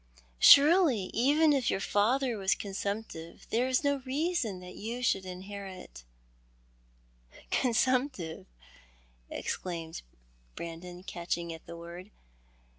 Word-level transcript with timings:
Surely, 0.39 1.11
even 1.13 1.53
if 1.53 1.69
your 1.69 1.79
father 1.79 2.35
was 2.35 2.55
consumptive, 2.55 3.45
there 3.51 3.67
is 3.67 3.83
no 3.83 3.97
reason 3.97 4.59
that 4.59 4.73
you 4.73 5.03
should 5.03 5.25
inlierit 5.25 6.03
"'"Consumptive!" 7.51 8.47
exclaimed 9.29 10.01
Brandon, 10.55 11.03
catching 11.03 11.53
at 11.53 11.67
the 11.67 11.77
word. 11.77 12.09